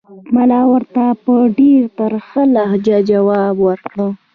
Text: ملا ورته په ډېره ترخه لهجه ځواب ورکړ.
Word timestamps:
ملا 0.35 0.61
ورته 0.71 1.03
په 1.23 1.33
ډېره 1.57 1.89
ترخه 1.97 2.41
لهجه 2.55 2.97
ځواب 3.09 3.55
ورکړ. 3.67 3.95